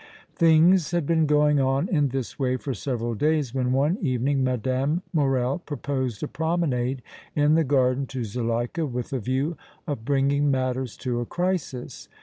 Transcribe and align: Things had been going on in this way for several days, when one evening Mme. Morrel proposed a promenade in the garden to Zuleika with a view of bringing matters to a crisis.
Things 0.33 0.89
had 0.89 1.05
been 1.05 1.27
going 1.27 1.59
on 1.59 1.87
in 1.87 2.07
this 2.09 2.39
way 2.39 2.57
for 2.57 2.73
several 2.73 3.13
days, 3.13 3.53
when 3.53 3.71
one 3.71 3.99
evening 4.01 4.43
Mme. 4.43 5.03
Morrel 5.13 5.59
proposed 5.59 6.23
a 6.23 6.27
promenade 6.27 7.03
in 7.35 7.53
the 7.53 7.63
garden 7.63 8.07
to 8.07 8.23
Zuleika 8.23 8.87
with 8.87 9.13
a 9.13 9.19
view 9.19 9.57
of 9.85 10.03
bringing 10.03 10.49
matters 10.49 10.97
to 10.97 11.19
a 11.19 11.27
crisis. 11.27 12.09